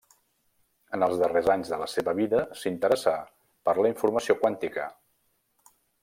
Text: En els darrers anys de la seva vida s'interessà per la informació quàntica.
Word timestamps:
En 0.97 1.03
els 1.07 1.19
darrers 1.23 1.49
anys 1.55 1.67
de 1.73 1.77
la 1.81 1.87
seva 1.91 2.15
vida 2.19 2.39
s'interessà 2.61 3.13
per 3.69 3.75
la 3.81 3.91
informació 3.91 4.37
quàntica. 4.45 4.87